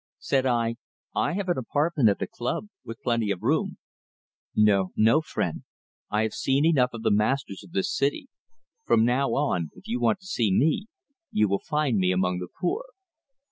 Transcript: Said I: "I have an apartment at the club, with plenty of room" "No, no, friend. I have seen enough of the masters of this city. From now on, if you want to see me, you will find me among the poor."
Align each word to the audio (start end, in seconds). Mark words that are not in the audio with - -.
Said 0.17 0.47
I: 0.47 0.77
"I 1.15 1.33
have 1.33 1.47
an 1.47 1.59
apartment 1.59 2.09
at 2.09 2.17
the 2.17 2.25
club, 2.25 2.69
with 2.83 3.03
plenty 3.03 3.29
of 3.29 3.43
room" 3.43 3.77
"No, 4.55 4.93
no, 4.95 5.21
friend. 5.21 5.63
I 6.09 6.23
have 6.23 6.33
seen 6.33 6.65
enough 6.65 6.89
of 6.93 7.03
the 7.03 7.11
masters 7.11 7.63
of 7.63 7.71
this 7.71 7.95
city. 7.95 8.27
From 8.83 9.05
now 9.05 9.35
on, 9.35 9.69
if 9.75 9.87
you 9.87 9.99
want 9.99 10.19
to 10.21 10.25
see 10.25 10.51
me, 10.51 10.87
you 11.31 11.47
will 11.47 11.59
find 11.59 11.99
me 11.99 12.11
among 12.11 12.39
the 12.39 12.47
poor." 12.59 12.85